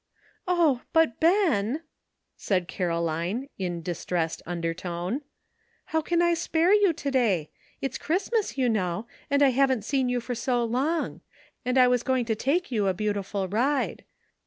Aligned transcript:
"Oh! 0.47 0.81
but, 0.93 1.19
Ben," 1.19 1.83
said 2.35 2.67
Caroline, 2.67 3.49
in 3.59 3.83
distressed 3.83 4.41
undertone, 4.47 5.21
"how 5.85 6.01
can 6.01 6.23
I 6.23 6.33
spare 6.33 6.73
you 6.73 6.91
to 6.91 7.11
day? 7.11 7.51
It's 7.81 7.99
Christmas, 7.99 8.57
you 8.57 8.67
know, 8.67 9.05
and 9.29 9.43
I 9.43 9.49
haven't 9.49 9.85
seen 9.85 10.09
you 10.09 10.19
for 10.19 10.33
so 10.33 10.63
long; 10.63 11.21
and 11.63 11.77
T 11.77 11.85
was 11.85 12.01
going 12.01 12.25
to 12.25 12.35
take 12.35 12.71
you 12.71 12.87
a 12.87 12.95
beautiful 12.95 13.47
ride." 13.47 14.03